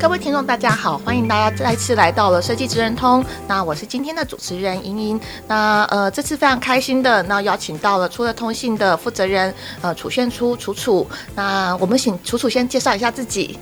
[0.00, 3.22] 各位听众，大家好，欢迎大家再次来到了设计职人通。
[3.46, 5.20] 那我是今天的主持人莹莹。
[5.46, 11.06] 那呃，这次非常开心的，那邀请到了出乐通信的负责人呃楚炫初楚楚。
[11.34, 13.58] 那我们请楚楚先介绍一下自己。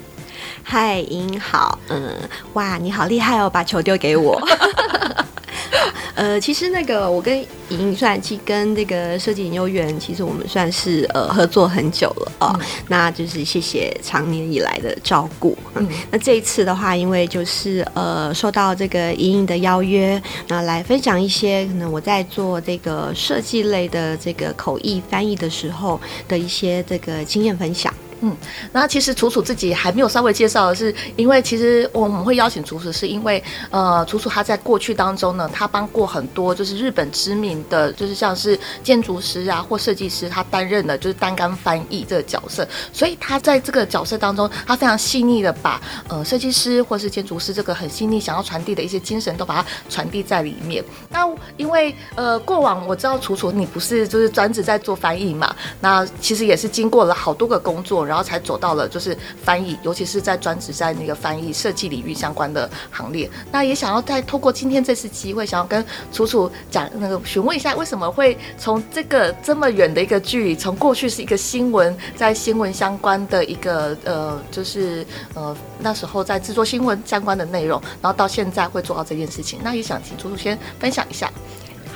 [0.63, 2.17] 嗨，莹好，嗯，
[2.53, 4.41] 哇，你好厉害哦，把球丢给我。
[6.15, 12.67] 呃，其实那个我跟莹莹算其跟那个设计研究员，其实我们算是呃合作很久了啊、哦嗯。
[12.89, 15.57] 那就是谢谢长年以来的照顾。
[15.75, 27.93] 嗯，那这一次的话，因为就是呃受到这个莹莹的邀约，那来分享一些可能我在做这个设计类的这个口译翻译的时候的一些这个经验分享。
[28.21, 28.37] 嗯，
[28.73, 50.85] 那其实楚楚自己还没有稍微介绍的是，因为其实我们会邀请楚楚，是因为呃，楚楚他在过去当中呢，他帮过很多就是日本知名的，就是像是建筑师啊或设计师，他担任的就是单杆翻译这个角色，所以他在这个角色当中，他非常细腻的把呃设计师或是建筑师这个很细腻想要传递的一些精神都把它传递在里面。
[51.09, 51.25] 那
[51.57, 58.08] 因为呃过往我知道楚楚你不是就是专职在做翻译嘛，那其实也是经过了好多个工作。
[58.09, 63.31] 然后才走到了就是翻译，尤其是在专职在那个翻译设计领域相关的行列。
[63.53, 79.61] 那也想要再透过今天这次机会，想要跟楚楚讲那个询问一下，为什么会从这个这么远的一个距离，从过去是一个新闻，在新闻相关的一个呃，就是呃那时候在制作新闻相关的内容，然后到现在会做到这件事情。
[79.63, 81.31] 那也想请楚楚先分享一下。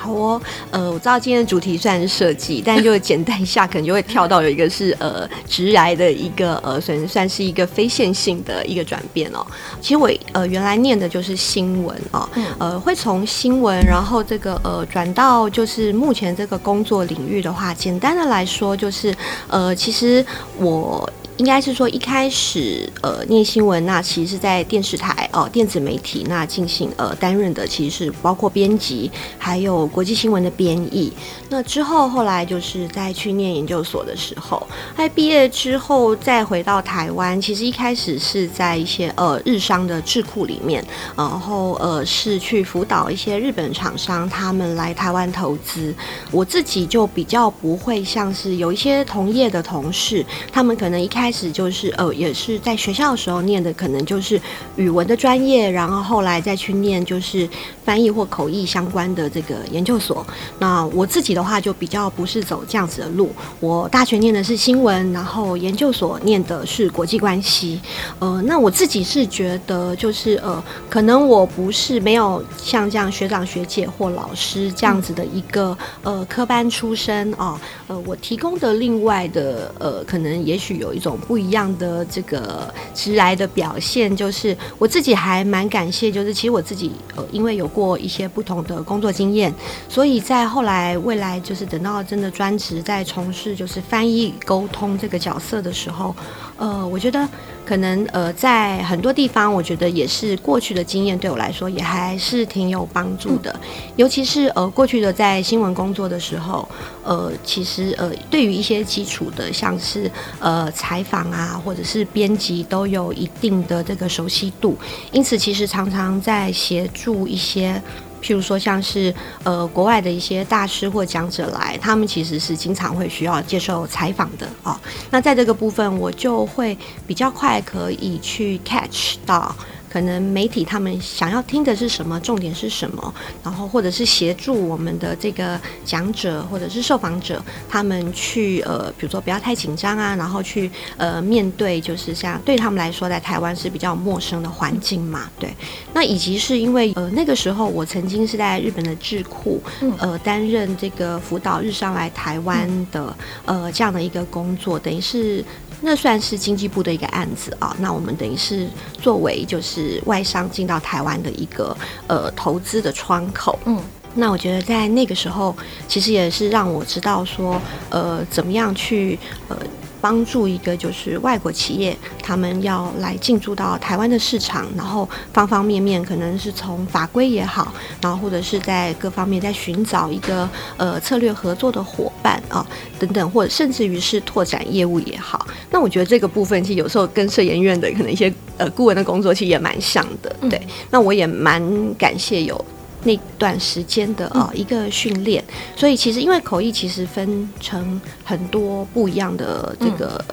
[0.02, 0.42] 好哦，
[0.72, 9.46] 呃，我知道今天的主题虽然是设计，但就简单一下，可能就会跳到有一个是呃直癌的一个呃算算是一个非线性的一个转变哦。
[9.80, 19.14] 其实我呃原来念的就是新闻哦，呃会从新闻，然后这个呃转到就是目前这个工作领域的话，简单的来说就是
[19.46, 20.26] 呃其实
[20.58, 21.08] 我。
[21.38, 31.12] 应该是说一开始呃念新闻，那其实是在电视台哦、电子媒体那进行呃担任的，其实是包括编辑，还有国际新闻的编译。
[31.48, 34.64] 那之后后来就是在去念研究所的时候，
[34.96, 40.84] 在毕业之后再回到台湾，其实一开始是在一些呃日商的智库里面，
[41.16, 45.94] 然后呃是去辅导一些日本厂商他们来台湾投资。
[46.30, 54.40] 我自己就比较不会像是有一些同业的同事，他们可能一开开始就是呃，也是在学校的时候念的，可能就是
[54.74, 57.48] 语文的专业，然后后来再去念就是
[57.84, 60.26] 翻译或口译相关的这个研究所。
[60.58, 67.80] 那我自己的话就比较不是走这样子的路，我大学念的是新闻，然后研究所念的是国际关系。
[68.18, 70.60] 呃，那我自己是觉得就是呃，
[70.90, 77.56] 可能我不是没有像这样学长学姐或老师这样子的一个呃科班出身啊，
[77.86, 81.11] 呃，我提供的另外的呃，可能也许有一种。
[81.16, 89.52] 不一样的这个直来的表现，就是我自己还蛮感谢，就是其实我自己呃，因为有过一些不同的工作经验，
[89.88, 96.14] 所以在后来未来就是等到真的专职在从事就是翻译沟通这个角色的时候，
[96.56, 97.28] 呃，我觉得。
[97.64, 103.54] 可能呃，在很多地方，我觉得也是过去的经验对我来说也还是挺有帮助的。
[103.94, 106.68] 尤其是呃，过去的在新闻工作的时候，
[107.04, 110.10] 呃，其实呃，对于一些基础的，像是
[110.40, 114.76] 呃采访啊，或者是编辑，都有一定的这个熟悉度。
[115.12, 117.80] 因此，其实常常在协助一些。
[118.22, 119.12] 譬如说，像是
[119.42, 124.78] 呃国外的一些大师或讲者来，他们其实是经常会需要接受采访的哦。
[125.10, 129.54] 那在这个部分，我就会比较快可以去 catch 到。
[129.92, 145.54] 可能媒体他们想要听的是什么，重点是什么，然后或者是协助我们的这个讲者或者是受访者，他们去呃，比如说不要太紧张啊，然后去呃面对就是像对他们来说，在台湾是比较陌生的环境嘛，对。
[145.92, 149.62] 那以及是因为呃那个时候我曾经是在日本的智库
[149.98, 155.44] 呃担任这个辅导日商来台湾的呃这样的一个工作，等于是。
[155.84, 158.68] 那算是经济部的一个案子啊，那我们等于是
[159.00, 161.76] 作为就是外商进到台湾的一个
[162.06, 163.78] 呃投资的窗口，嗯，
[164.14, 165.54] 那我觉得在那个时候，
[165.88, 169.18] 其实也是让我知道说，呃，怎么样去
[169.48, 169.56] 呃
[170.02, 180.46] 帮助一个就是外国企业，他们要来进驻到台湾的市场，然后方方面面可能是从法规也好，然后或者是在各方面在寻找一个
[180.76, 182.66] 呃策略合作的伙伴啊
[182.98, 185.46] 等等，或者甚至于是拓展业务也好。
[185.70, 190.58] 那我觉得这个部分其实有时候跟社研院的可能一些呃顾问的工作其实也蛮像的，对。
[190.58, 191.62] 嗯、那我也蛮
[191.94, 192.64] 感谢有。
[193.04, 195.42] 那段时间的啊一个训练，
[195.76, 200.24] 所以其实因为口译其实分成很多不一样的这个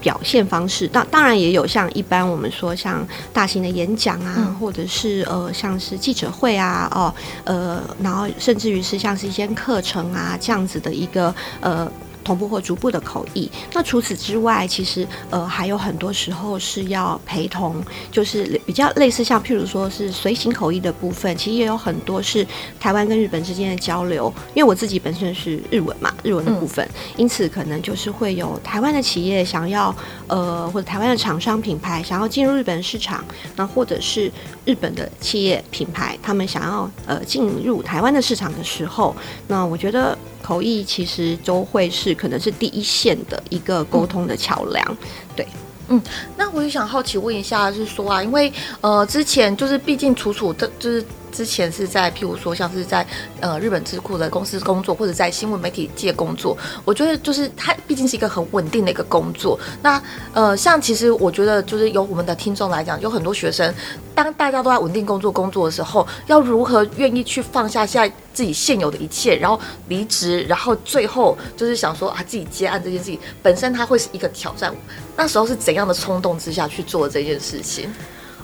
[0.00, 7.14] 表现方式，当当然也有像一般我们说像大型的演讲啊，或者是呃像是记者会啊，哦
[7.44, 11.90] 呃，然后甚至于是像是一些课程啊这样子的一个呃。
[12.24, 13.50] 同步或逐步的口译。
[13.72, 22.46] 那除此之外，其实呃还有很多时候是要陪同，就是比较类似像譬如说是随行口译的部分，其实也有很多是
[22.78, 24.32] 台湾跟日本之间的交流。
[24.54, 29.94] 因为我自己本身是日文嘛，日文的部分，嗯、因此可能就是会有台湾的企业想要
[30.26, 33.24] 呃或者台湾的厂商品牌想要进入日本市场，
[33.56, 34.30] 那或者是
[34.64, 39.14] 日本的企业品牌他们想要呃进入台湾的市场的时候，
[39.48, 40.16] 那我觉得。
[40.50, 44.96] 口译其实都会是可能是第一线的一个沟通的桥梁，
[45.36, 45.46] 对，
[45.86, 46.02] 嗯，
[46.36, 51.04] 那我也想好奇问一下，就是说啊，因为呃之前就是毕竟楚楚的，就是。
[51.32, 53.06] 之前是在譬如说像是在
[53.38, 59.56] 呃日本智库的公司工作，或者在新闻媒体界工作，我觉得就是它毕竟是一个很稳定的一个工作。
[59.80, 60.02] 那
[60.32, 63.72] 呃像其实我觉得就是由我们的听众来讲，有很多学生，
[64.12, 74.74] 当大家都在稳定工作工作的时候，要如何愿意去放下现在自己现有的一切，然后离职，然后最后就是想说啊自己接案这件事情本身它会是一个挑战。
[75.16, 77.90] 那时候是怎样的冲动之下去做这件事情？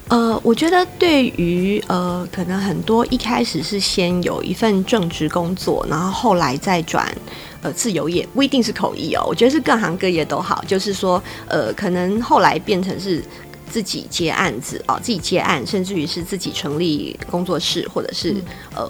[0.09, 7.13] 呃，我觉得对于呃，可能很多一开始是先有一份正职工作，然后后来再转
[7.61, 9.25] 呃自由业，不一定是口译哦。
[9.27, 13.21] 我觉得是各行各业都好，就是说呃，可能后来变成是
[13.69, 18.37] 自己接案子哦，自己接案，甚至于是自己成立工作室或者是
[18.77, 18.89] 呃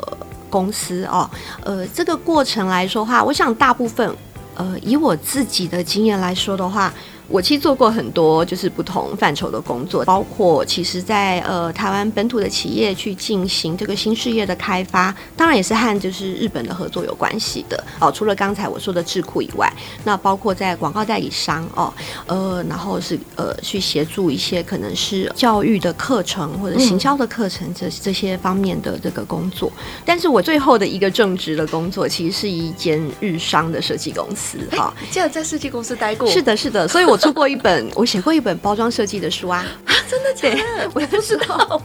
[0.57, 1.29] 公司哦。
[1.63, 4.17] 呃，这个过程来说话，我想大部分
[4.55, 6.93] 呃，以我自己的经验来说的话。
[7.29, 18.13] 我其实做过很多就是不同范畴的工作，包括其实在呃台湾本土的企业去进行这个新事业的开发，当然也是和就是日本的合作有关系的哦。
[18.13, 19.73] 除了刚才我说的智库以外，
[20.05, 21.93] 那包括在广告代理商哦，
[22.27, 29.73] 呃，然后是呃去协助一些可能是教育的课程或者行销的课程这这些方面的这个工作。
[30.05, 34.95] 但是我最后的一个正职的工作，其实是一间日商的设计公司哈。
[35.11, 37.16] 既然在设计公司待过，是的，是的，所以我。
[37.17, 39.65] 出过一本，我写过一本包装设计的书啊！
[39.85, 40.91] 啊，真的假的？
[40.95, 41.81] 我也不知道。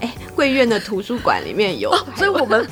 [0.00, 2.66] 哎，贵院的图书馆里面有，哦，所以我们。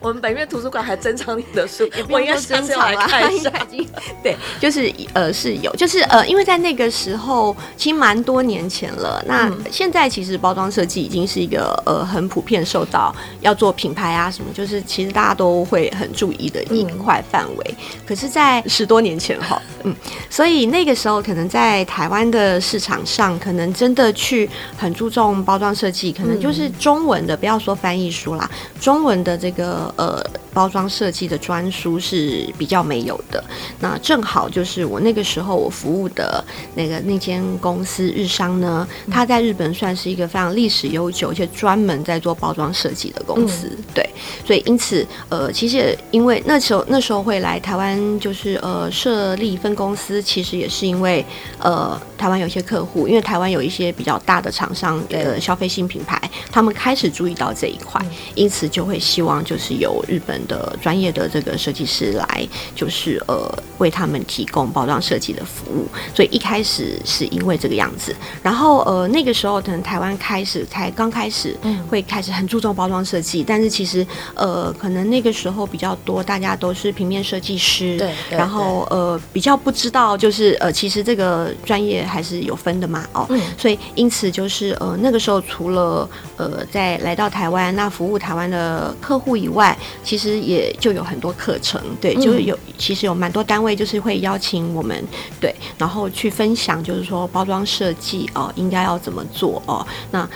[0.00, 3.50] 我们本院图书馆还珍藏你的书，我应该珍藏来看一下。
[4.22, 9.22] 对，就是呃是有，就是呃，因为在那个时候，其实蛮多年前了。
[9.26, 17.64] 那现在其实包装设计已经是一个呃很普遍受到要做品牌啊什么，就是其实大家都会很注意的一块范围。
[17.68, 19.94] 嗯、可是，在十多年前哈，嗯，
[20.30, 28.48] 所以那个时候可能在台湾的市场上，可能真的去很注重包装设计，可能就是中文的，不要说翻译书啦，
[28.80, 29.87] 中文的这个。
[29.96, 30.22] 呃，
[30.58, 33.44] 包装设计的专书是比较没有的。
[33.78, 43.68] 那正好就是我那个时候我服务的那个那间公司日商呢，它在日本算是一个非常历史悠久，而且专门在做包装设计的公司。
[43.70, 44.10] 嗯、对，
[44.44, 51.24] 所以因此呃，其实因为那时候那时候会来台湾，就是呃设立分公司，其实也是因为
[51.60, 59.68] 呃台湾有些客户，因为台湾有一些比较大的厂商的消费性品牌，他们开始注意到这一块，因此就会希望就是。
[59.78, 68.12] 有日本的专业的这个设计师来，就是呃为他们提供包装设计的服务，所以一开始是因为这个样子，
[68.42, 71.56] 然后呃那个时候可能台湾开始才刚开始
[71.88, 95.04] 会开始很注重包装设计，但是其实呃可能那个时候比较多大家都是平面设计师，对，然后呃比较不知道就是呃其实这个专业还是有分的嘛，哦，嗯，所以因此就是呃那个时候除了呃在来到台湾那服务台湾的客户以外，其实也就有很多课程，对，就是有其实有蛮多单位就是会邀请我们，
[95.40, 99.86] 对，然后去分享，就是说包装设计哦，应该要怎么做哦。
[100.10, 100.28] 那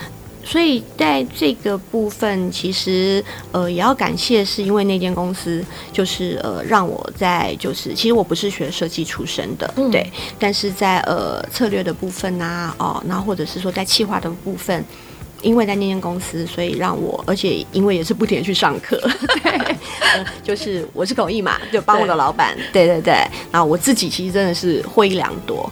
[0.45, 14.85] 所以在这个部分，其实呃也要感谢，是因为那间公司就是呃让我在就是其实我不是学设计出身的，对，但是在呃策略的部分啊，哦，然后或者是说在企划的部分。
[15.43, 18.97] 因为在那间公司，所以让我，而且因为也是不停的去上课，
[19.43, 19.53] 对，
[20.15, 23.13] 呃、就是我是口译嘛，就帮我的老板，对对对，
[23.51, 25.71] 然后我自己其实真的是获益良多。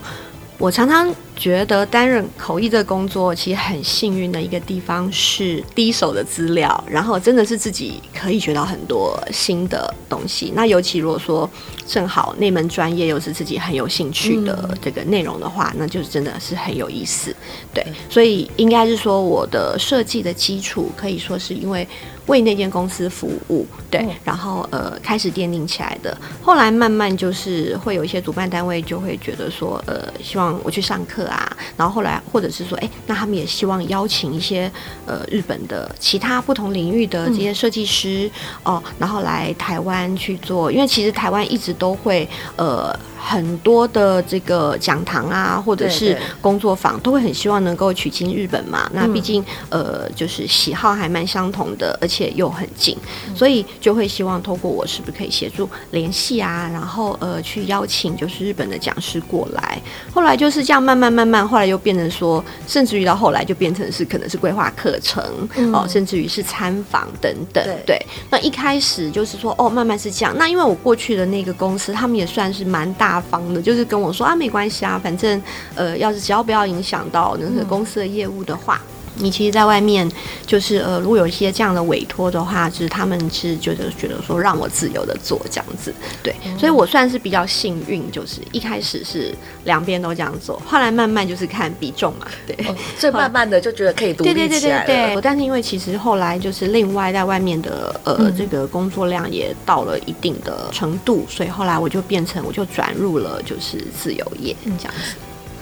[0.57, 1.11] 我常常
[1.41, 10.53] 觉得担任口译这个工作，其实很幸运的一个地方是第一手的资料，然后真的是自己可以学到很多新的东西。
[10.55, 11.49] 那尤其如果说
[11.87, 17.35] 正好那门专业又是自己很有兴趣的这个内容的话，那就是真的是很有意思。
[17.73, 21.87] 对，所以应该是说我的设计的基础可以说是因为。
[22.27, 26.15] 为那间公司服务，对，然后呃开始奠定起来的。
[26.41, 31.57] 后来慢慢就是会有一些主办单位就会觉得说，呃，希望我去上课啊。
[31.77, 34.71] 然后后来或者是说，哎，那他们也希望邀请一些
[35.05, 38.29] 呃日本的其他不同领域的这些设计师
[38.63, 40.71] 哦，然后来台湾去做。
[40.71, 42.97] 因为其实台湾一直都会呃。
[43.23, 48.89] 很多的这个讲堂啊，或者是工作坊，都会很希望能够取经日本嘛。
[48.93, 52.97] 那毕竟呃，就是喜好还蛮相同的，而且又很近，
[53.35, 59.79] 所以就会希望透过我是不是可以协助联系啊，然后呃去邀请就是日本的讲师过来。
[60.11, 65.23] 后来就是这样慢慢慢慢，后来又变成说，甚至于到后来就变成是可能是规划课程
[65.71, 67.63] 哦，甚至于是参访等等。
[67.85, 70.35] 对，那一开始就是说哦，慢慢是这样。
[70.35, 73.10] 那因为我过去的那个公司，他们也算是蛮大。
[73.11, 75.41] 大方的，就是跟我说啊，没关系啊，反正
[75.75, 78.81] 呃，要是只要不要影响到那个公司的业务的话。
[79.17, 80.09] 嗯你其实，在外面
[80.47, 94.85] 就是呃，如果有一些这样的委托的话，就是他们是觉得觉得说让我自由的做这样子，对，嗯、所以我算是比较幸运，就是一开始是两边都这样做，后来慢慢就是看比重嘛，对，哦、所以慢慢的就觉得可以独立起来了。
[94.85, 105.15] 对对对对，但是因为其实后来就是另外在外面的呃、嗯、这个工作量也到了一定的程度，所以后来我就变成我就转入了就是自由业这样子。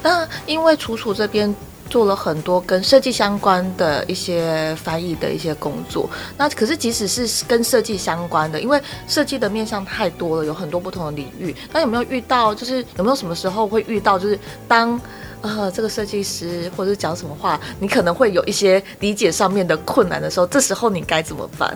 [0.04, 1.54] 那因为楚楚这边。
[1.90, 11.56] 做了很多跟设计相关的一些翻译的一些工作，那可是即使是跟设计相关的，因为设计的面向太多了，有很多不同的领域。
[11.74, 15.02] 那有没有遇到，就是有没有什么时候会遇到，就是当
[15.42, 21.76] 呃这个设计师或者是讲什么话，你可能会有一些理解上面的困难的时候，这时候你该怎么办？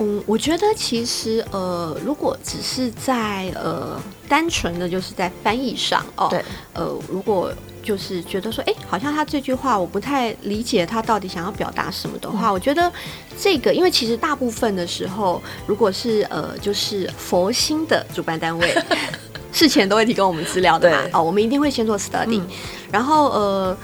[0.00, 6.44] 嗯，我觉得其实呃，如果只是在呃单纯的就是在翻译上哦，对，
[6.74, 7.52] 呃，如果。
[7.82, 12.92] 就是觉得说，哎，好像他这句话我不太理解，他到底想要表达什么的话，嗯、我觉得
[13.38, 18.74] 这个，因为其实大部分的时候，如果是呃，就是佛心的主办单位，
[19.52, 22.46] 事前都会提供我们资料的嘛，哦，我们一定会先做 study，、嗯、
[22.92, 23.76] 然后呃，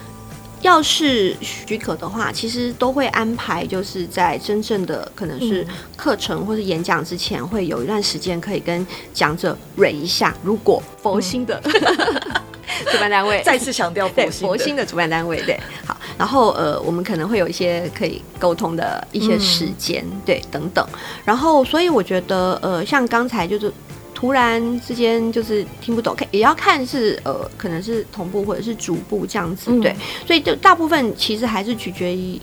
[0.61, 11.61] 要是许可的话，其实都会安排，就是在真正的可能是课程或是演讲之前，会有一段时间可以跟讲者蕊一下，如果佛心的。
[11.65, 12.43] 嗯
[12.93, 13.43] 主办单位。
[13.45, 20.87] 再次强调，对佛心的主办单位，对，好，然后呃，我们可能会有一些可以沟通的一些时间，嗯、对，等等，
[21.25, 23.73] 然后所以我觉得呃，像刚才就是
[24.15, 32.41] 突然之间就是听不懂，看也要看是呃，可能是同步或者是逐步这样子，对，嗯、所以就大部分其实还是取决于。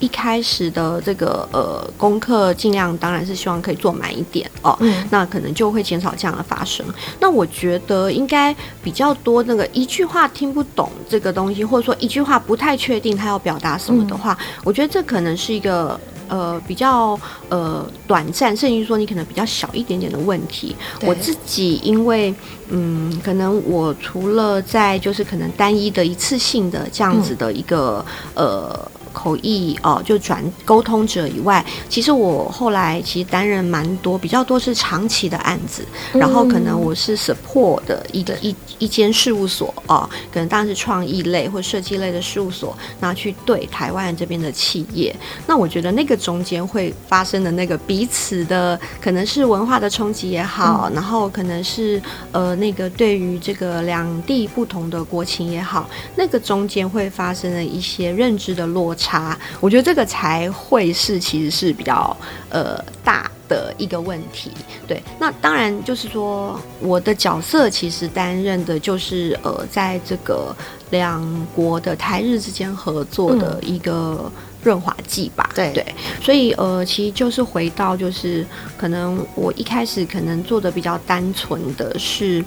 [0.00, 6.84] 一开始的这个呃功课，尽量当然是希望可以做满一点哦，嗯、那可能就会减少这样的发生。
[7.20, 17.18] 那我觉得应该比较多那个一句话听不懂这个东西，或者说一句话不太确定他要表达什么的话，嗯、我觉得这可能是一个呃比较
[17.50, 20.74] 呃短暂，甚至于说你可能比较小一点点的问题。
[21.02, 22.34] 我自己因为
[22.68, 28.02] 嗯，可能我除了在就是可能单一的一次性的这样子的一个、
[28.34, 28.90] 嗯、呃。
[29.12, 45.14] 口译哦，就转沟通者以外，其实我后来其实担任蛮多，比较多是长期的案子，然后可能我是 support 的一个一一间事务所哦，可能当然是创意类或设计类的事务所，那去对台湾这边的企业，
[45.46, 52.00] 那我觉得那个中间会发生的那个彼此的可能是文化的冲击也好，嗯、然后可能是
[52.32, 58.99] 呃那个对于这个两地不同的国情也好，那个中间会发生的一些认知的落差。
[59.00, 62.14] 差，我觉得这个才会是其实是比较
[62.50, 64.50] 呃大的一个问题。
[64.86, 70.54] 对，那当然就是说我的角色其实担任的就是呃，在这个
[70.90, 74.30] 两国的台日之间合作的一个
[74.62, 75.48] 润滑剂吧。
[75.54, 82.44] 对、嗯、对，所以呃，其实就是回到就是可能我一开始可能做的比较单纯的是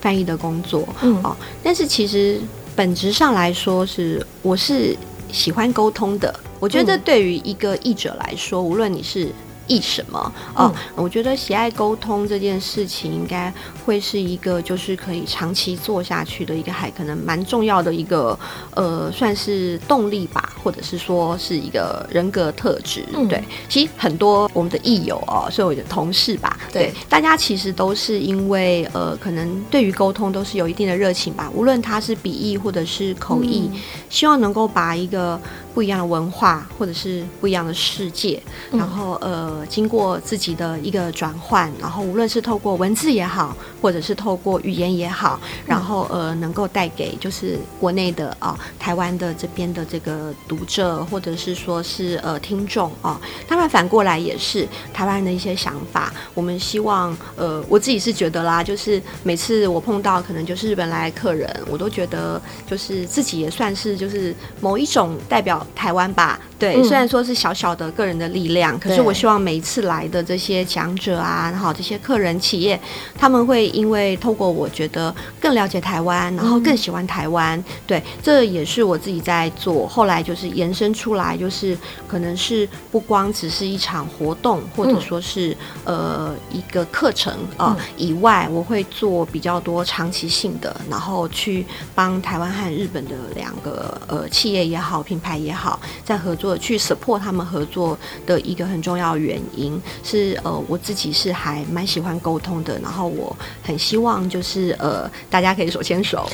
[0.00, 2.40] 翻译的工作，嗯哦，但是其实
[2.74, 4.96] 本质上来说是我是。
[5.34, 9.32] 喜欢沟通的，我觉得对于一个译者来说，无论你是
[9.66, 11.04] 意什么哦、嗯。
[11.04, 13.52] 我觉得喜爱沟通这件事情，应该
[13.84, 18.38] 会是一个就是可以长期做下去的一个，还可能蛮重要的一个
[18.74, 23.04] 呃，算是动力吧，或者是说是一个人格特质。
[23.14, 35.40] 嗯、对，其实很多我们的益友哦，所以我的同事吧，对，对大家其实都是因为呃，可能对于沟通都是有一定的热情吧，无论他是笔译或者是口译，嗯、希望能够把一个。
[35.74, 38.40] 不一样的文化，或者是不一样的世界，
[38.70, 56.12] 嗯、然后呃，经过自己的一个转换，然后无论是透过文字也好，或者是透过语言也好，然后呃，能够带给就是国内的啊、呃，台湾的这边的这个读者，或者是说是呃听众啊，当然反过来也是台湾人的一些想法。
[56.34, 65.63] 我们希望呃，我自己是觉得啦，就是每次我碰到可能就是日本来的客人，我都觉得就是自己也算是就是某一种代表。
[65.74, 72.78] 台湾吧，对、嗯，虽然说是小小的个人的力量，可是我希望每一次来的这些讲者啊，然后这些客人企业，
[73.16, 79.86] 他们会因为透过我觉得更了解台湾，然后更喜欢台湾、嗯，对，这也是我自己在做。
[79.86, 81.76] 后来就是延伸出来，就是
[82.08, 85.50] 可能是不光只是一场活动，或者说是、
[85.84, 95.80] 嗯、呃一个课程啊、以外，我会做比较多长期性的，然后去帮台湾和日本的两个呃企业也好，品牌也好。
[96.04, 97.96] 在合作去 support 他们合作
[98.26, 106.28] 的一个很重要原因是，呃，我自己是还蛮喜欢沟通的，然后我很希望就是呃，大家可以手牵手，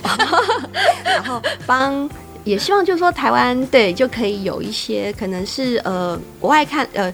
[1.05, 2.09] 然后帮，
[2.45, 7.12] 也希望就是说台湾对就可以有一些可能是呃国外看呃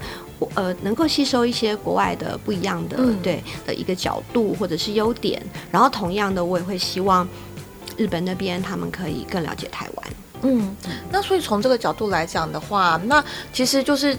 [0.55, 7.27] 呃能够吸收一些国外的不一样的、嗯、对的一个角度或者是优点，然后同样的我也会希望
[7.97, 10.07] 日本那边他们可以更了解台湾。
[10.43, 10.76] 嗯，
[11.11, 14.16] 那所以从这个角度来讲的话，那其实就是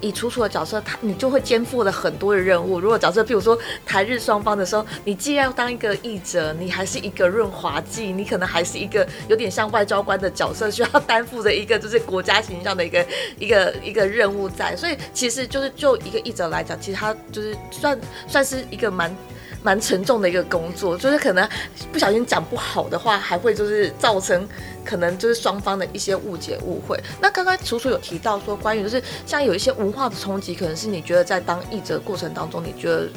[0.00, 2.80] 以楚楚的角色，他你就会肩负了很多的任务。
[2.80, 13.06] 如果角色，比如说台日双方的时候，你既要当一个译者，你还是一个润滑剂，你可能还是一个有点像外交官的角色，需要担负的一个就是国家形象的一个
[13.38, 14.74] 一个一个任务在。
[14.74, 19.14] 所以其实就是就一个译者来讲，其实他就是算算是一个蛮。
[19.62, 21.48] 蛮沉重的一个工作，就是可能
[21.92, 24.48] 不小心讲不好的话，还会就是造成
[24.84, 26.98] 可能就是双方的一些误解误会。
[27.20, 33.08] 那刚刚楚楚有提到说，关于就是像有一些文化的冲击，可能是你觉得在当译者过程当中，你觉得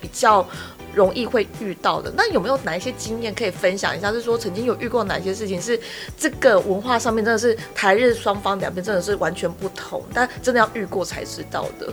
[0.00, 0.46] 比较
[0.94, 2.12] 容易会遇到的。
[2.16, 4.12] 那有没有哪一些经验可以分享一下？
[4.12, 5.78] 是说曾经有遇过哪些事情是
[6.16, 11.92] 这个文化上面真的是台日双方两边真的是完全不同，但真的要遇过才知道的。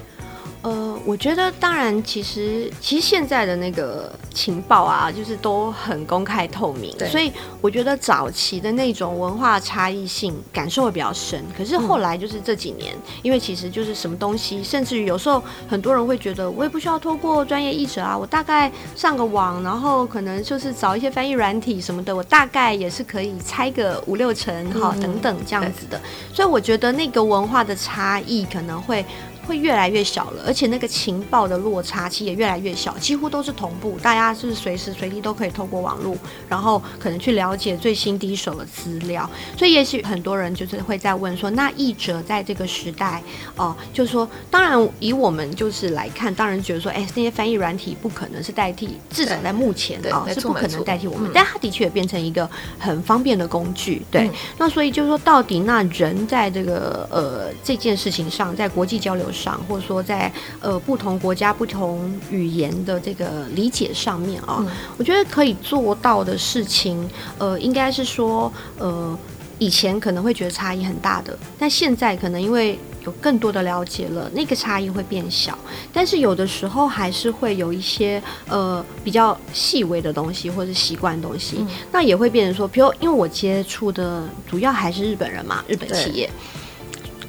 [0.66, 11.46] 呃，我觉得当然，其实其实现在的那个情报啊，就是都很公开透明，所以我觉得早期的那种文化差异性感受会比较深。
[11.56, 26.02] 可是后来就是这几年，嗯，因为其实就是什么东西，甚至于有时候很多人会觉得，我也不需要透过专业译者啊，我大概上个网，然后可能就是找一些翻译软体什么的，我大概也是可以猜个五六成，哈，等等这样子的。
[26.34, 29.06] 所以我觉得那个文化的差异可能会。
[29.48, 36.16] 会越来越小了，而且那个情报的落差其实也越来越小，几乎都是同步，大家是随时随地都可以透过网络，
[36.48, 39.30] 然后可能去了解最新第一手的资料。
[39.58, 43.22] 所以也许很多人就是会在问说，那译者在这个时代，
[43.58, 54.02] 哦、呃，就是说，当然以我们就是来看，当然觉得说，哎，那些翻译软体不可能是代替，至少在目前啊、哦、是不可能代替我们，但它的确也变成一个很方便的工具。
[54.10, 69.18] 对，嗯、那所以就是说，到底那人在这个呃这件事情上，在国际交流上，或者说在呃不同国家不同语言的这个理解上面啊、嗯，我觉得可以做到的事情，呃，应该是说，呃，
[69.60, 75.58] 以前可能会觉得差异很大的，但现在可能因为有更多的了解了，那个差异会变小。
[75.94, 86.30] 但是有的时候还是会有一些呃比较细微的东西，或者是习惯的东西、嗯，那也会变成说，比如因为我接触的主要还是日本人嘛，日本企业，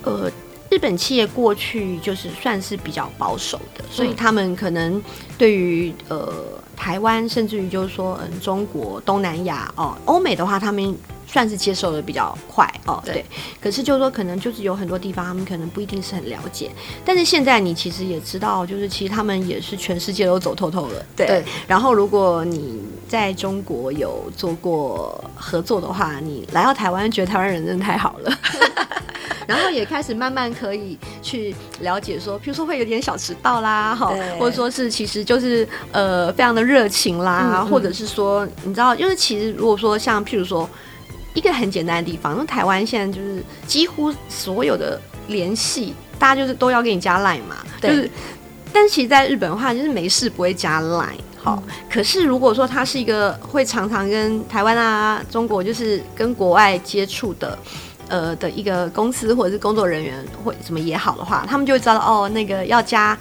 [0.03, 0.31] 呃。
[0.71, 5.03] 日本企业过去就是算是比较保守的，所以他们可能
[5.39, 6.33] 对于呃
[6.77, 13.03] 台湾，甚至于就是说嗯中国、东南亚哦、欧美的话，他们算是接受的比较快哦。
[13.05, 13.25] 对，
[13.61, 16.71] 可是就是说可能就是有很多地方他们可能不一定是很了解。
[17.05, 21.07] 但是现在你其实也知道，就是其实他们也是全世界都走透透了。
[21.17, 21.27] 对。
[21.27, 28.33] 对，然后如果你在中国有做过合作的话，你来到台湾，觉得台湾人真的太好了。
[29.49, 40.69] 然后也开始慢慢可以去了解说，譬如说会有点小迟到啦，哈，或者说是其实就是呃非常的热情啦，嗯嗯，或者是说你知道，就是其实如果说像譬如说
[41.35, 48.11] 一个很简单的地方，因为台湾现在就是几乎所有的联系，大家就是都要给你加 line 嘛，就是
[48.73, 51.17] 但是其实在日本的话，就是没事不会加 Line。
[51.43, 57.57] 好，可是如果说他是一个会常常跟台湾啊、中国就是跟国外接触的，
[58.09, 63.17] 呃的一个公司或者是工作人员或什么也好的话，他们就会知道哦，那个要加。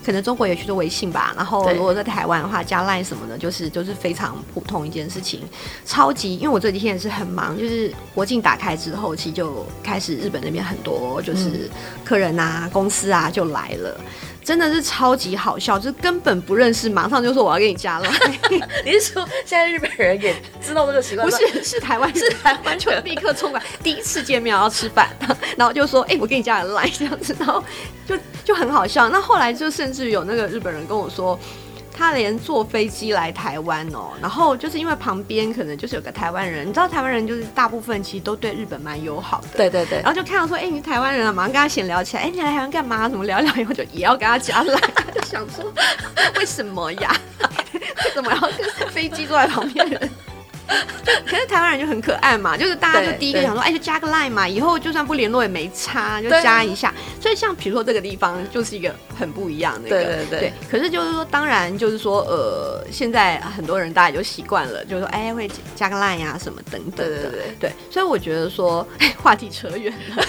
[0.00, 5.42] 可能中国也去做微信吧，然后如果在台湾的话加 Line 什么的，就是就是非常普通一件事情，
[5.84, 6.36] 超级。
[6.36, 11.68] 因为我这几天也是很忙，就是国境打开之后，其实就开始日本那边很多就是
[12.06, 14.00] 客人啊、嗯、公司啊就来了。
[14.48, 18.10] 真的是超级好笑，就是根本不认识，马上就说我要给你加了。
[18.82, 21.28] 你是说现在日本人也知道这个习惯？
[21.28, 25.10] 不是，是台湾，是台湾 就立刻冲过来，第一次见面要吃饭，
[25.54, 27.62] 然后就说：“哎、欸，我给你加了 Line 这样子。”然后
[28.06, 29.10] 就就很好笑。
[29.10, 31.38] 那后来就甚至有那个日本人跟我说。
[31.98, 43.08] 他连坐飞机来台湾哦，然后就是因为旁边可能就是有个台湾人，你知道台湾人就是大部分其实都对日本蛮友好的，对对对，然后就看到说，哎、欸，你是台湾人啊，马上跟他闲聊起来，哎、欸，你来台湾干嘛？
[43.08, 44.80] 怎么聊聊以后就也要跟他加来，
[45.12, 45.64] 就想说
[46.36, 47.12] 为什么呀？
[47.74, 50.10] 为什么要跟飞机坐在旁边人？
[51.26, 56.92] 可是台湾人就很可爱嘛，就是大家就第一个想说，哎、欸，就加个 line 嘛，以后就算不联络也没差，就加一下。
[57.20, 60.52] 所以像比如说这个地方就是一个很不一样的一个，对对对，对。
[60.70, 67.72] 可是就是说，当然就是说，呃，现在很多人大家也就习惯了，就是说，哎、欸，会加个 line 呀、啊、什么等等的，对对对，对。
[67.90, 70.24] 所以我觉得说，哎，话题扯远了。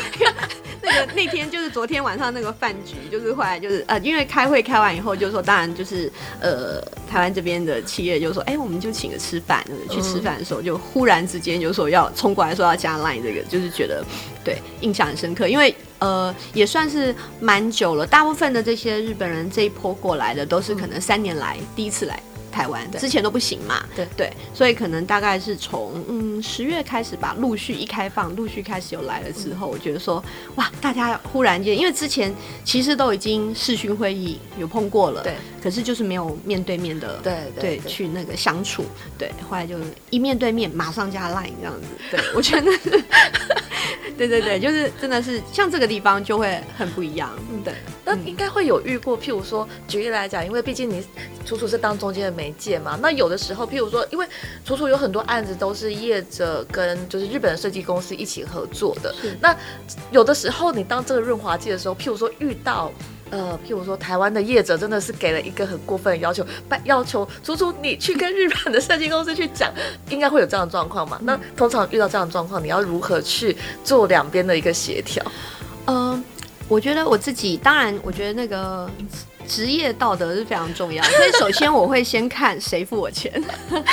[0.82, 14.04] 那个那天就是昨天晚上那个饭局，就是后来就是呃，因为开会开完以后，就是说当然就是呃，台湾这边的企业就说，哎、我们就请个吃饭，去吃饭的时候就忽然之间就说要冲过来说要加 Line 这个，就是觉得
[14.44, 22.22] 对印象很深刻，因为呃也算是蛮久了，大部分的这些日本人这一波过来的都是可能三年来第一次来。
[22.52, 24.08] 台湾之前都不行嘛，对。
[24.18, 30.24] 对，所以可能大概是从嗯十月开始吧，陆续一开放，陆续开始有来了之后，我觉得说
[30.56, 32.34] 哇，大家忽然间，因为之前
[32.64, 38.84] 其实都已经视讯会议有碰过了，对，可是就是没有面对面的，对对，对，去那个相处，
[39.18, 39.78] 对，后来就
[40.10, 43.04] 一面对面马上加 Line 这样子，对 我觉得 是。
[44.18, 47.30] 对对对，就是真的是像这个地方就会很不一样。
[47.50, 47.74] 嗯，对，
[48.10, 51.06] 那应该会有遇过，譬如说举例来讲，因为毕竟你
[51.46, 54.26] 楚楚是当中间的媒介嘛，那有的时候，譬如说，因为
[54.66, 59.56] 楚楚有很多案子都是业者跟就是日本的设计公司一起合作的，那
[60.10, 62.92] 有的时候你当这个润滑剂的时候，譬如说遇到。
[63.32, 66.44] 呃，譬如说，台湾的业者真的是给了一个很过分的要求，
[66.86, 69.72] 要求楚楚你去跟日本的设计公司去讲，
[70.10, 71.20] 应该会有这样的状况嘛？
[71.22, 75.24] 那通常遇到这样的状况，你要如何去做两边的一个协调？
[75.86, 76.24] 嗯、呃，
[76.70, 78.88] 我觉得我自己，当然，我觉得那个
[79.50, 83.44] 职业道德是非常重要，所以首先我会先看谁付我钱。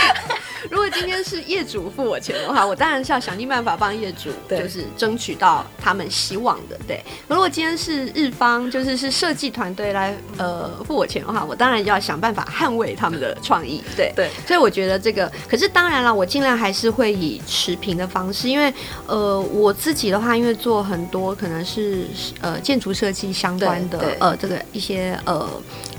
[0.69, 6.77] 如果今天是业主付我钱的话，我当然是要想尽办法帮业主，就是争取到他们希望的。
[6.89, 13.81] 对，如果今天是日方，就是是设计团队来呃付我钱的话，我当然要想办法捍卫他们的创意。
[13.97, 18.73] 对对，所以我觉得这个，可是当然了，我尽量还是会以持平的方式，因为
[19.07, 22.07] 呃我自己的话，因为做很多可能是
[22.41, 25.46] 呃建筑设计相关的呃这个一些呃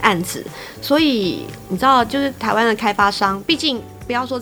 [0.01, 0.45] 案子，
[0.81, 3.81] 所以你知道，就是台湾的开发商，毕竟。
[4.07, 4.41] 不要说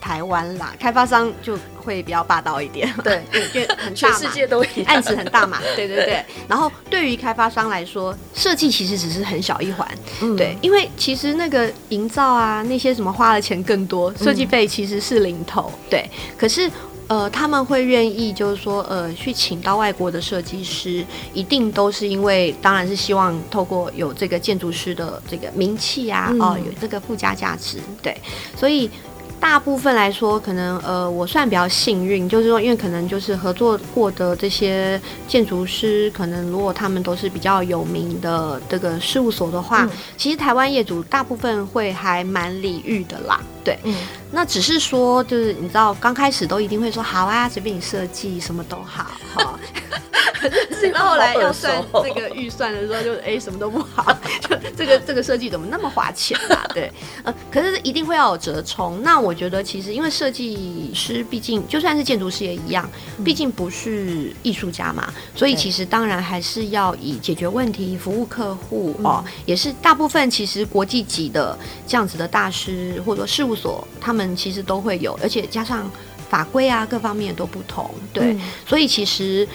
[0.00, 3.20] 台湾啦，开发商就会比较霸道一点，对，
[3.52, 6.24] 因为很大嘛，全世界都一样，案子很大嘛， 对对对。
[6.46, 9.84] 然后对于开发商来说，设计其实只是很小一环，
[10.20, 16.08] 嗯，对，因为其实那个营造啊，那些什么花的钱更多，设计费其实是零头，嗯，对。
[16.38, 16.70] 可是。
[17.10, 28.16] 呃，他们会愿意，就是说，呃，去请到外国的设计师，一定都是因为，当然是希望透过有这个建筑师的这个名气啊，哦、嗯呃，有这个附加价值，对，
[28.56, 28.88] 所以。
[29.40, 43.40] 大部分来说，可能呃，我算比较幸运，就是说，因为可能就是合作过的这些建筑师，可能如果他们都是比较有名的这个事务所的话，嗯、其实台湾业主大部分会还蛮礼遇的啦。
[43.64, 43.94] 对，嗯，
[44.30, 49.58] 那只是说，就是你知道，刚开始都一定会说好啊，随便你设计，什么都好，哈。
[50.40, 56.66] 可是后来要算这个预算的时候就，就哎什么都不好，就这个这个设计怎么那么花钱啊？
[56.72, 56.90] 对，
[57.22, 59.02] 呃，可是一定会要有折冲。
[59.02, 62.88] 那我觉得其实因为设计师毕竟就算是建筑师也一样，
[63.24, 75.90] 毕竟不是艺术家嘛，所以其实当然还是要以解决问题、服务客户哦，也是大部分其实国际级的这样子的大师或者说事务所，他们其实都会有，而且加上
[76.28, 79.46] 法规啊各方面都不同，对，所以其实。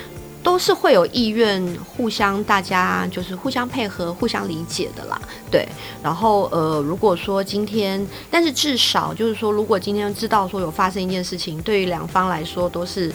[0.45, 5.19] 都是会有意愿互相，大家就是互相配合、互相理解的啦。
[5.51, 5.67] 对，
[6.01, 13.11] 然后呃，如果说今天，但是至少就是说，如果今天知道说有发生一件事情，对于两方来说都是。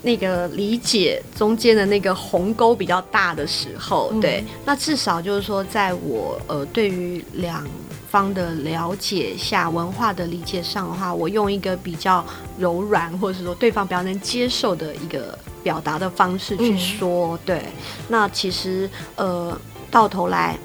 [0.00, 7.66] 那个理解中间的那个鸿沟比较大的时候，对，那至少就是说，在我呃对于两
[8.10, 12.24] 方的了解下，文化的理解上的话，我用一个比较
[12.58, 17.64] 柔软，或者是说对方比较能接受的一个表达的方式去说，嗯、对，
[18.08, 19.58] 那其实呃
[19.90, 20.58] 到头来，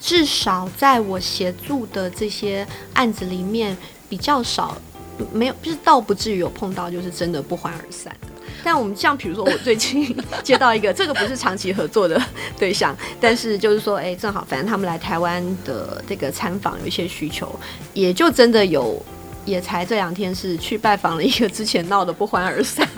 [0.00, 3.76] 至少在我协助的这些案子里面，
[4.08, 4.76] 比较少。
[5.32, 8.28] 没有，就是倒不至于有碰到，就是真的不欢而散的。
[8.64, 12.20] 但我们像比如说，我最近接到一个，这个不是长期合作的
[12.58, 17.58] 对象，但是就是说，哎，正好反正他们来台湾的这个参访有一些需求，
[17.92, 19.00] 也就真的有，
[19.44, 22.88] 也才这两天是去拜访了一个之前闹得不欢而散。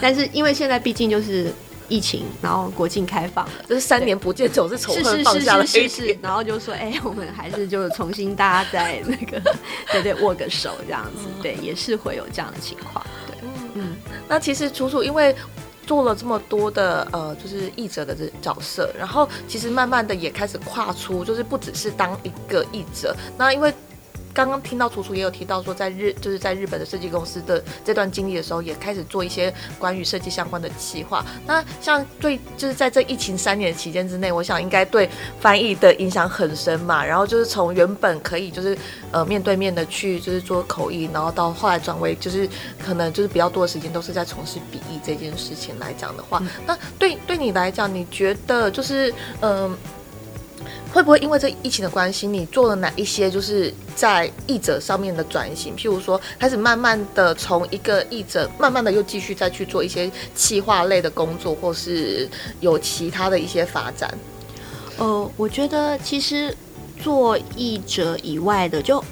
[0.00, 1.52] 但是因为现在毕竟就是。
[1.90, 9.38] 疫情，然后国境开放了， 就是三年不见，总是仇恨放下了是是是是是，然后就说，哎，我们还是就重新大家在那个，
[9.92, 13.36] 对对，握个手这样子，对，也是会有这样的情况，对，
[13.74, 15.34] 嗯，那其实楚楚因为
[15.84, 23.74] 做了这么多的呃，就是译者的这角色，然后其实慢慢的也开始跨出，就是不只是当一个译者，那因为。
[24.32, 31.24] 刚刚听到楚楚也有提到说，在日就是在日本的设计公司的这段经历的时候，也开始做一些关于设计相关的企划。
[31.46, 35.08] 那像对就是在这疫情三年期间之内，我想应该对
[35.40, 37.04] 翻译的影响很深嘛。
[37.04, 38.76] 然后就是从原本可以就是
[39.10, 42.48] 呃面对面的去就是做口译，然后到后来转为就是
[42.84, 49.76] 可能就是比较多的时间都是在从事笔译这件事情来讲的话，那对对你来讲，你觉得就是嗯。
[50.92, 55.74] 会不会因为这疫情的关系，你做了哪一些就是在译者上面的转型？
[55.76, 64.12] 譬如说，开始慢慢的从一个译者，慢慢的又继续再去做一些企划类的工作，或是有其他的一些发展？
[64.98, 66.54] 呃，我觉得其实
[67.00, 69.02] 做译者以外的就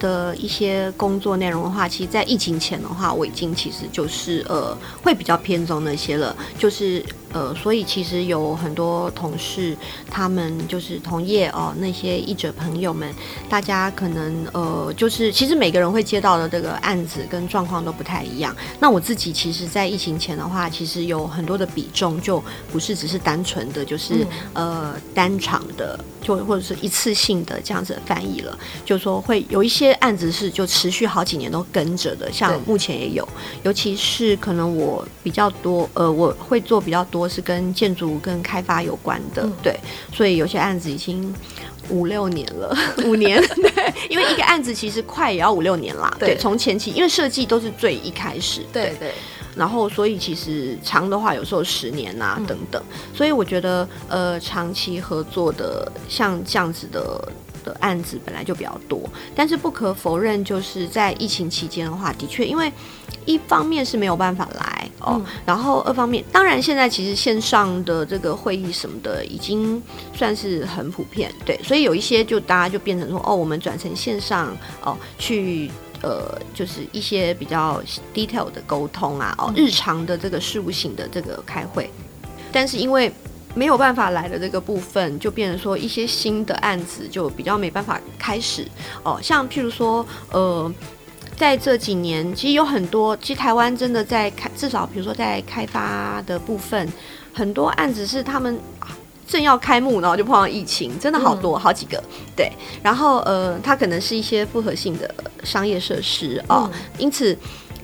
[0.00, 7.04] 的一些工作内容的话，其实，在疫情前的话，我已经其实就是呃，会比较偏重那些了，就是。
[7.32, 9.76] 呃，所以其实有很多同事，
[10.10, 13.12] 他们就是同业哦，那些译者朋友们，
[13.48, 18.56] 大家可能呃，就是其实每个人会接到的这个案子跟状况都不太一样。
[18.80, 28.58] 那我自己其实，在疫情前的话，其实有很多的比重，就不是只是单纯的就是、嗯、呃单场的，就或者是一次性的这样子的翻译了。
[28.86, 33.28] 就是说会有一些案子是就持续好几年都跟着的，像目前也有，
[33.64, 37.17] 尤其是可能我比较多，呃，我会做比较多。
[37.18, 39.76] 多是跟建筑跟开发有关的，嗯、对，
[40.12, 41.34] 所以有些案子已经
[41.88, 49.12] 五六年了，五年， 对，因为一个案子其实快也要五六年啦，对，从前期因为设计都是最一开始，对对，对，
[49.56, 57.28] 然后所以其实长的话有时候十年呐、啊嗯、等等，所以我觉得呃长期合作的像这样子的。
[57.64, 59.02] 的案子本来就比较多，
[59.34, 62.72] 但是不可否认，就是在疫情期间的话，的确，因为
[63.24, 69.82] 一方面是没有办法来哦，嗯、然后二方面，当然现在其实线上的这个会议什么的已经
[70.14, 75.70] 算是很普遍，对，所以有一些就大家就变成说，哦，我们转成线上哦，去
[76.02, 77.82] 呃，就是一些比较
[78.14, 81.90] detail 的沟通啊，哦，日常的这个事务性的这个开会，
[82.52, 83.12] 但是因为。
[83.54, 88.66] 没有办法来的这个部分，就变成说一些新的案子就比较没办法开始
[89.02, 89.18] 哦。
[89.20, 90.72] 像譬如说，呃，
[91.36, 96.86] 在这几年，其实有很多，其实台湾真的在开，至少比如说在开发的部分，
[97.32, 98.56] 很多案子是他们
[99.26, 102.02] 正要开幕，然后就碰到疫情，真的好多、嗯、好几个。
[102.36, 107.36] 对，然后呃，它可能是一些复合性的商业设施哦，嗯、因此。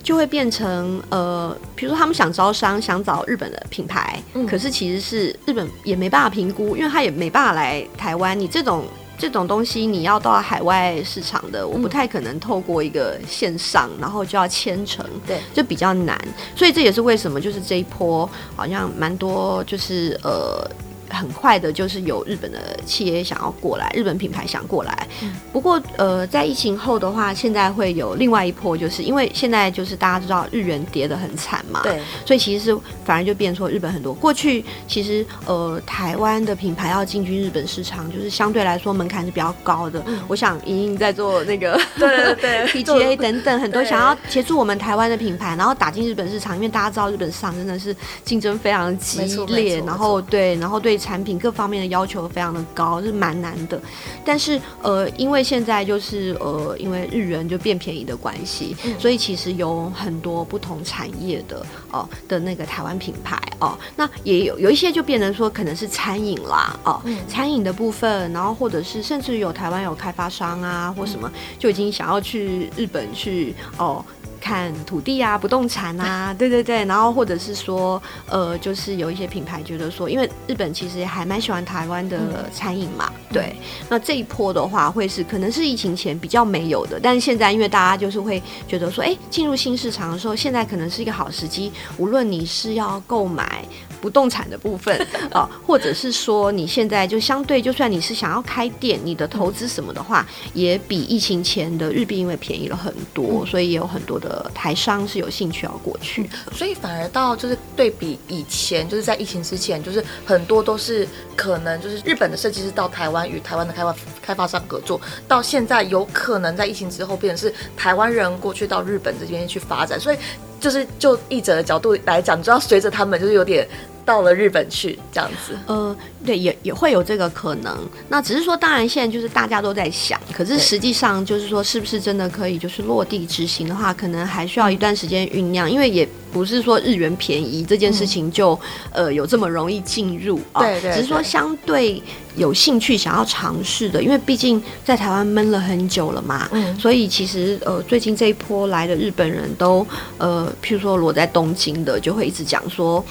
[0.05, 8.39] 就会变成呃，比如说他们想招商，想找日本的品牌，嗯、可是其实是日本也没办法评估，因为他也没办法来台湾。
[8.39, 8.85] 你这种
[9.19, 16.17] 这种东西，你要到海外市场的，我不太可能透过一个线上，然后就要签成，对，就比较难。
[16.55, 20.71] 所以这也是为什么，就是这一波好像蛮多，就是呃。
[21.11, 25.09] 很快的，就是有日本的企业想要过来，日本品牌想过来。
[25.23, 40.03] 嗯、不过，呃，在疫情后的话，现在会有另外一波，就是因为现在就是大家知道日元跌得很惨嘛，对，所以其实是反而就变成说日本很多过去其实呃台湾的品牌要进军日本市场，就是相对来说门槛是比较高的。
[40.07, 50.94] 嗯、我想莹莹在做那个对对对 PGA 等等很多想要协助我们台湾的品牌，然后打进日本市场，因为大家知道日本市场真的是竞争非常激烈，然后对，然后对。
[50.99, 53.81] 产品各方面的要求非常的高，是蛮难的。
[54.25, 61.59] 但是呃，因为现在就是呃，因为日元就变便宜的关系，嗯、所以其实有很多不同产业的
[61.91, 74.05] 哦、呃、的那个台湾品牌哦、呃，那也有有一些就变成说可能是餐饮啦哦，餐饮的部分，然后或者是甚至有台湾有开发商啊或什么，就已经想要去日本去哦。
[74.45, 76.51] 呃看土地啊、不动产啊，对。
[76.51, 83.57] 对对，然后或者是说，呃，就是有一些品牌觉得说，因为日本其实还蛮喜欢台湾的餐饮嘛，嗯、对，
[83.89, 93.65] 那这一波的话会是可能是疫情前比较没有的，但是现在因为大家就是会觉得说，哎，进入新市场的时候，现在可能是一个好时机，无论你是要购买。
[94.05, 94.95] 不动产的部分
[95.33, 120.19] 啊，或者是说你现在就相对，就算你是想要开店，你的投资什么的话，也比疫情前的日币因为便宜了很多，所以也有很多的台商是有兴趣要过去，所以反而到就是对比以前，就是在疫情之前，就是很多都是可能就是日本的设计师到台湾与台湾的开发开发商合作，到现在有可能在疫情之后变成是台湾人过去到日本这边去发展，所以
[120.61, 123.67] 就是就译者的角度来讲，你知道随着他们就是有点。
[124.05, 127.77] 到了日本去这样子，呃，对，也也会有这个可能。
[128.09, 138.53] 那只是说，当然现在就是大家都在想，可是实际上就是说，是不是真的可以就是落地执行的话，可能还需要一段时间酝酿，因为也不是说日元便宜这件事情就、
[138.93, 140.61] 嗯、呃有这么容易进入啊。
[140.61, 140.95] 对，对对。
[140.97, 142.03] 只是说相对
[142.37, 149.87] 有兴趣想要尝试的，因为毕竟在台湾闷了很久了嘛，嗯，所以其实呃最近这一波来的日本人都
[150.19, 153.03] 呃，譬如说我在东京的，就会一直讲说。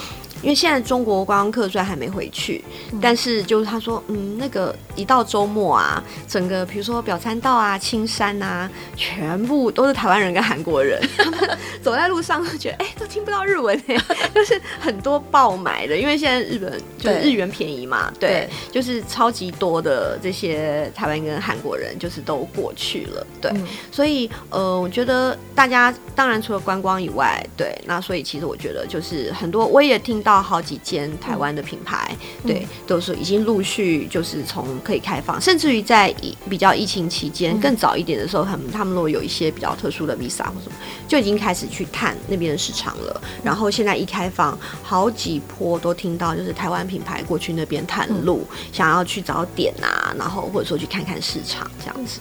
[0.43, 13.97] 因为现在中国观光客虽然还没回去，嗯、但是就是他说，嗯，那个一到周末啊，整个比如说表参道啊、青山啊，全部都是台湾人跟韩国人，他 们走在路上都觉得，哎、欸，都听不到日文哎，
[14.35, 18.49] 就是很多爆买的，因为现在日本就是日元便宜嘛，对，对。
[18.69, 30.32] 就是超级多的这些台湾跟韩国人就是都过去了，对，嗯、所以呃，我觉得大家当然除了观光以外，对，那所以其实我觉得就是很多，我也听到。
[30.33, 36.13] 到好几间台湾的品牌，嗯、对，都是已经陆续就是从可以开放，甚至于在
[36.49, 40.73] 比较疫情期间更早一点的时候，他们他们如果有一些比较特殊的 visa 或什么，
[41.07, 43.21] 就已经开始去探那边的市场了。
[43.43, 52.19] 然后现在一开放，好几波都听到就是台湾品牌过去那边探路，嗯、想要去找点啊，然后或者说去看看市场这样子。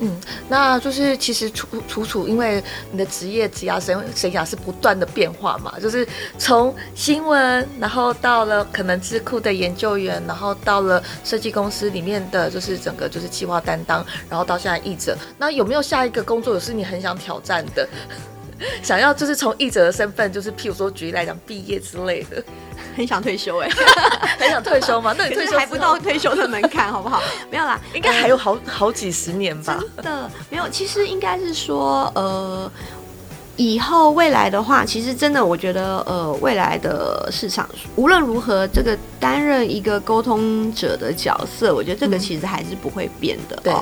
[0.00, 0.16] 嗯，
[0.48, 6.06] 那就是其实楚楚楚，因为你的职业职涯生生涯是不断的变化嘛，就是
[6.38, 17.88] 从新闻，然后到了可能智库的研究员，然后到了设计公司里面的就是整个就是企划担当，然后到现在译者，那有没有下一个工作也是你很想挑战的？
[18.82, 22.42] 想要就是从译者的身份，就是譬如说举例来讲毕业之类的。
[22.96, 23.74] 很想退休哎、欸，
[24.40, 25.14] 很想退休吗？
[25.18, 27.20] 那你退休还不到退休的门槛，好不好？
[27.50, 29.78] 没有啦，应该还有好好几十年吧。
[29.96, 32.70] 真的没有，其实应该是说，呃，
[33.56, 43.56] 以后未来的话，其实真的，我觉得，呃，未来的市场无论如何，这个担任一个沟通者的角色，我觉得这个其实还是不会变的。
[43.62, 43.74] 对。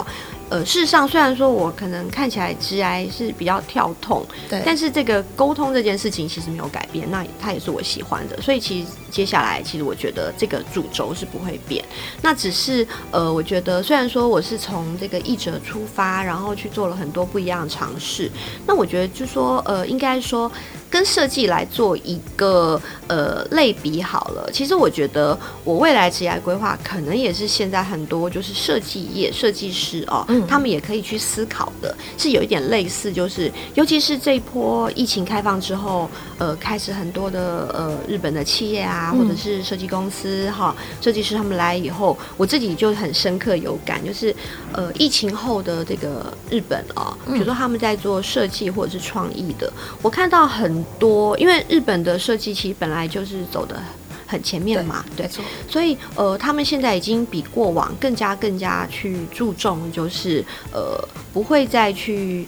[0.51, 11.85] 呃，事实上，虽然说我可能看起来直癌是比较跳痛，对，但是这个沟通这件事情其实没有改变，那它也是我喜欢的，所以其实接下来其实我觉得这个主轴是不会变，
[12.21, 18.29] 那只是呃，我觉得虽然说我是从这个译者出发，然后去做了很多不一样的尝试，
[18.67, 20.51] 那我觉得就说呃，应该说。
[20.91, 44.35] 跟设计来做一个呃类比好了，其实我觉得我未来职业规划可能也是现在很多就是设计业设计师哦，嗯、他们也可以去思考的，是有一点类似，就是尤其是这一波疫情开放之后，呃，开始很多的呃日本的企业啊，或者是设计公司哈，设计师他们来以后，我自己就很深刻有感，就是
[44.73, 50.85] 呃疫情后的这个日本啊，比如说他们在做设计或者是创意的，我看到很。
[50.99, 53.83] 多，因为日本的设计其实本来就是走的
[54.27, 62.47] 很前面嘛，对，对，所以呃，他们现在已经比过往更加更加去注重，就是呃，不会再去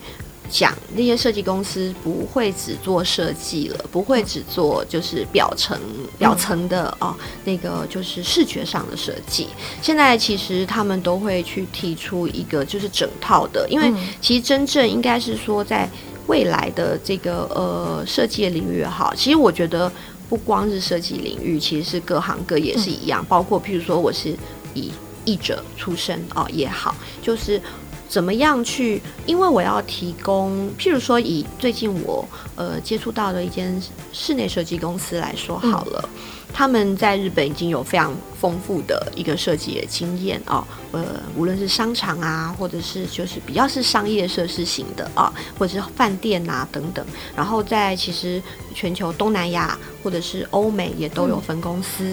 [0.50, 5.78] 讲那些设计公司不会只做设计了，不会只做就是表层
[6.18, 9.48] 表层的哦，那个就是视觉上的设计。
[9.82, 15.88] 现在其实他们都会去提出一个就是整套的，因为其实真正应该是说在。
[16.28, 19.88] 未来的这个呃设计领域也好，其实我觉得
[20.28, 24.36] 不光是设计领域，其实是各行各业是一样，嗯、包括譬如说我是
[24.74, 24.90] 以
[25.24, 27.62] 译者出身哦也好，就是
[28.08, 33.80] 怎么样去，因为我要提供，譬如说以最近我呃接触到的一间
[34.12, 36.02] 室内设计公司来说好了。
[36.14, 36.20] 嗯
[36.54, 41.04] 他们在日本已经有非常丰富的一个设计的经验哦，呃，
[41.36, 47.04] 无论是商场啊，或者是就是比较是商业设施型的啊，或者是饭店啊等等，
[47.36, 48.42] 然后在其实
[48.74, 52.04] 全球东南亚或者是欧美也都有分公司，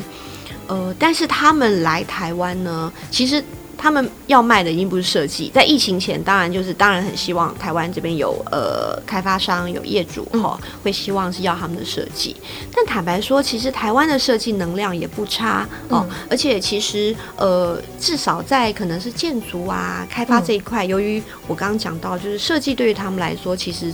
[0.67, 3.41] 嗯、呃，但是他们来台湾呢，其实。
[3.83, 12.33] 他们要卖的已经不是设计，在疫情前，当然就是当然很希望台湾这边有呃开发商有业主哈、哦，会希望是要他们的设计。
[12.73, 23.93] 但坦白说，其实台湾的设计能量也不差哦，而且其实呃至少在可能是建筑啊开发这一块，由于我刚刚讲到，就是设计对于他们来说，其实。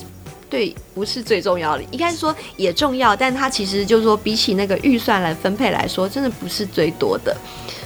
[0.51, 7.35] 对，不是最重要的，应该说也重要，但它其实就是说，比起那个预算来分配来说，真的不是最多的，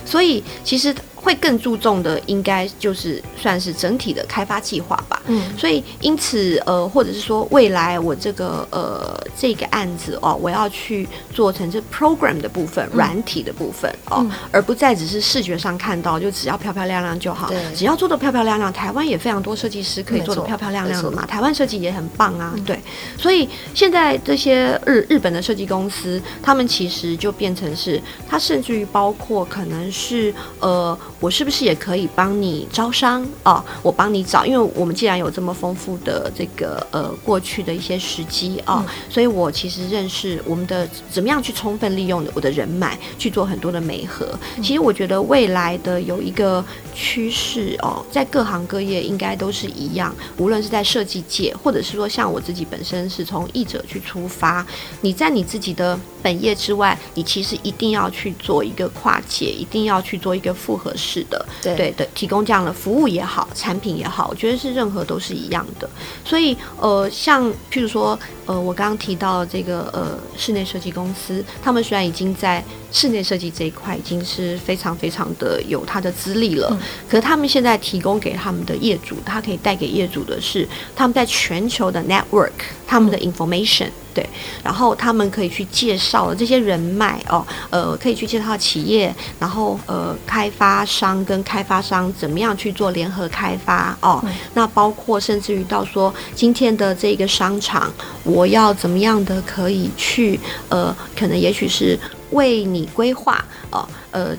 [0.05, 0.93] 所以其实。
[1.23, 5.21] 会更注重的，应该就是算是整体的开发计划吧。
[5.27, 17.47] 嗯，所以因此，呃，或者是说，未来我这个呃这个案子哦，我要去做成这 program 的部分，软体的部分哦，嗯、而不再只是视觉上看到，就只要漂漂亮亮就好。
[17.47, 21.25] 对，只要做的漂漂亮亮，台湾也非常多设计师可以做的漂漂亮亮的嘛。
[21.25, 22.77] 台湾设计也很棒啊，嗯、对。
[23.17, 30.99] 所以现在这些日日本的设计公司，他们其实就变成是，它甚至于包括可能是呃。
[31.23, 33.63] 我是不是也可以帮你招商哦？
[33.81, 44.37] 我帮你找，因为我们既然有这么丰富的这个呃过去的一些时机啊，哦嗯、所以我其实认识我们的怎么样去充分利用我的人脉去做很多的媒合。
[44.61, 46.61] 其实我觉得未来的有一个
[46.93, 54.65] 趋势哦，在各行各业应该都是一样，无论是在设计界，或者是说像我自己本身是从译者去出发，
[54.99, 61.12] 你在你自己的本业之外，你其实一定要去做一个跨界，一定要去做一个复合式。
[61.13, 65.87] 是的，对对的，提供这样的服务也好，产品也好，我觉得是任何都是一样的。
[66.25, 76.79] 所以，呃，像譬如说，呃，我刚刚提到这个呃室内设计公司，他们虽然已经在室内设计这一块已经是非常非常的有他的资历了，嗯、
[77.09, 82.51] 可是他们现在提供给他们的业主，他可以带给业主的是他们在全球的 network，
[82.85, 83.87] 他们的 information。
[83.87, 84.23] 嗯对，
[84.63, 97.91] 然后他们可以去介绍这些人脉哦，呃，可以去介绍企业，然后呃，开发商跟开发商怎么样去做联合开发哦，嗯、那包括甚至于到说今天的这个商场，
[98.33, 101.97] 我要怎么样的可以去呃，可能也许是
[102.31, 103.87] 为你规划哦，呃，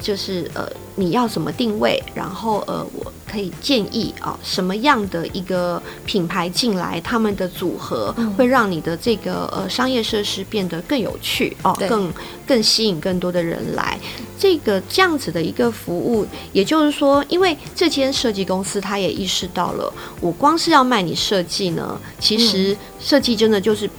[0.00, 0.68] 就是呃。
[0.96, 2.00] 你要怎么定位？
[2.14, 12.12] 然后呃，我可以建议啊、哦，什么样的一个品牌进来，他们的组合会让你的这个呃商业设施变得更有趣哦，对更
[12.46, 13.98] 更吸引更多的人来。
[14.38, 23.90] 这个这样子的一个服务，也就是说，因为这间设计公司他也意识到了，我光是要卖你设计呢，其实设计真的就是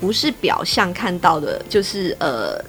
[0.00, 2.64] 不是表象看到的，就是呃。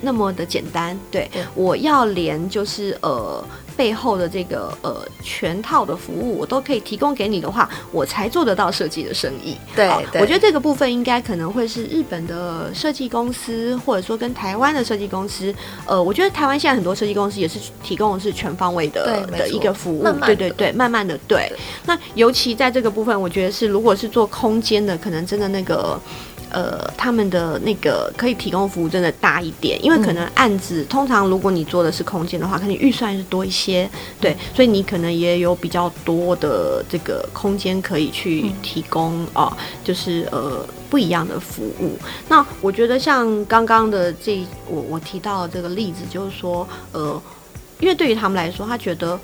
[0.00, 3.44] 那么的简单，对，对我要连就是呃
[3.76, 9.56] 背后的这个呃全套的服务，我都可以提供给你的话，我才做得到设计的生意。
[9.74, 15.54] 对，对我觉得这个部分应该可能会是日本的设计公司，或者说跟台湾的设计公司。
[15.86, 20.02] 呃，我觉得台湾现在很多设计公司也是提供的是全方位的的一个服务。
[20.02, 21.48] 慢慢对对对，慢慢的对。
[21.48, 26.00] 对那尤其在这个部分，我觉得是如果是做空间的，可能真的那个。
[26.56, 33.86] 呃，他们的那个可以提供服务真的大一点，因为可能案子、嗯、通常如果你做的是空间的话，可能预算是多一些，
[34.18, 41.98] 对，嗯、所以你可能也有比较多的这个空间可以去提供啊、嗯呃，就是呃不一样的服务。
[42.26, 47.22] 那我觉得像刚刚的这我我提到的这个例子，就是说呃，
[47.80, 49.20] 因为对于他们来说，他觉得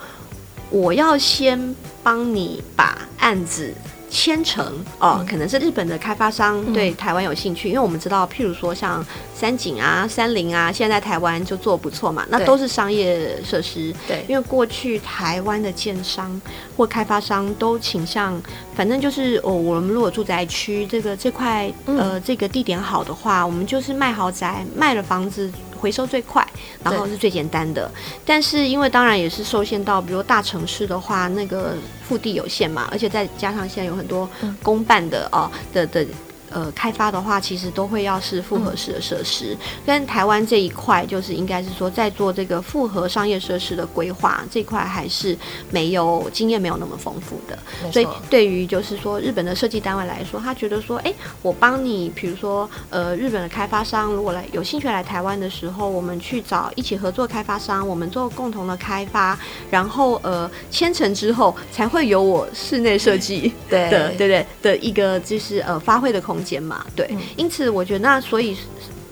[0.68, 3.72] 我要先帮你把案子。
[4.12, 4.64] 千城
[4.98, 9.04] 哦，嗯、可能是日本的开发商对台湾有兴趣，嗯、因为我们知道，譬如说像
[9.34, 13.92] 三井啊、三菱啊，现在在台湾就做不错嘛，那都是商业设施。
[14.06, 16.38] 对，因为过去台湾的建商
[16.76, 18.38] 或开发商都倾向，
[18.74, 25.50] 反正就是哦，我们如果住宅区这个这块呃这个地点好的话，我们就是卖豪宅，卖了房子。
[25.82, 26.46] 回收最快，
[26.84, 27.90] 然后是最简单的。
[28.24, 31.74] 但是因为当然也是受限到，比如大城市的话，那个
[32.06, 34.28] 腹地有限嘛，而且再加上现在有很多
[34.62, 36.06] 公办的哦的的。
[36.52, 39.56] 呃，开发的话，其实都会要是复合式的设施。
[39.86, 45.36] 跟、嗯、台湾这一块，就是应该是说，在做这个复合商业设施的规划这块，还是
[45.70, 47.58] 没有经验，没有那么丰富的。
[47.90, 59.38] 所以，对于就是说日本的设计单位来说，他觉得说，哎，我帮你，比如说，呃，日本的开发商如果来有兴趣来台湾的时候，我们去找一起合作开发商，我们做共同的开发，
[59.70, 66.52] 然后呃，签成之后才会有我室内设计的，对对对的一个就是呃发挥的空间。
[66.52, 68.54] 间嘛，对，因此我觉得那所以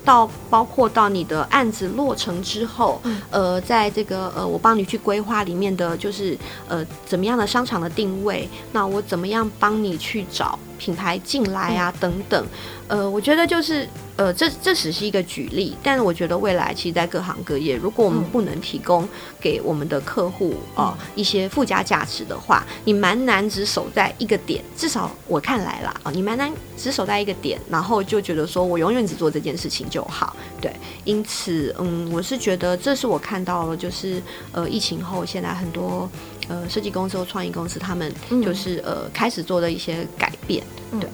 [0.05, 3.01] 到包括到你的案子落成之后，
[3.31, 6.37] 呃，在这个呃，我帮你去规划里面的就是
[6.69, 12.47] 呃，怎么样的商场的定位，那我怎么样帮你去找品牌进来啊等等。
[12.89, 13.87] 呃，我觉得就是。
[14.17, 19.09] 呃，这这只是一个举例，但是我觉得未来其实，在各行各业，如果我们不能提供
[19.41, 24.63] 给我们的客户啊、呃、一些附加价值的话，你蛮难只守在一个点。
[24.77, 30.37] 至少我看来啦，啊、呃，你蛮难只守在一个点，然后就觉得说我永远只做这件事情就好。
[30.61, 30.71] 对，
[31.05, 34.23] 因此，嗯，我是觉得这是我看到了，就是
[34.53, 36.07] 呃，疫情后现在很多
[36.51, 40.63] 呃设计公司或创意公司，他们就是呃开始做的一些改变，
[41.01, 41.09] 对。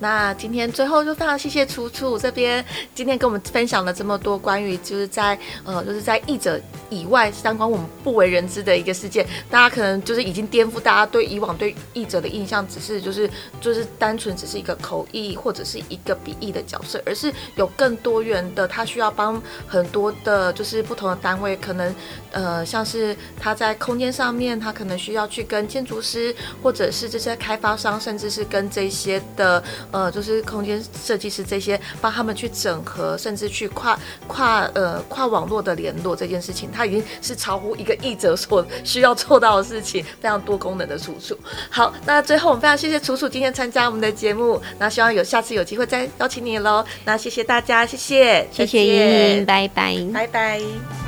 [0.00, 13.28] 那今天最后就非常谢谢楚楚这边今天跟我们分享了这么多关于就是在呃就是在译者以外相关我们不为人知的一个世界，大家可能就是已经颠覆大家对以往对译者的印象，只是就是
[13.60, 21.94] 就是单纯只是一个口译或者是一个笔译的角色，而是有更多元的，他需要帮很多的就是不同的单位，可能
[22.30, 29.62] 呃像是他在空间上面，他可能需要去跟建筑师或者是这些开发商，甚至是跟这些的。
[29.90, 41.36] 呃，就是空间设计师这些帮他们去整合，甚至去跨跨呃跨网络的联络这件事情，它已经是超乎一个译者所 需要做到的事情，非常多功能的楚楚。
[41.70, 46.84] 好，那最后我们非常谢谢楚楚今天参加我们的节目，那希望有下次有机会再邀请你喽。
[47.04, 51.07] 那谢谢大家，谢谢，谢谢，拜拜，拜拜。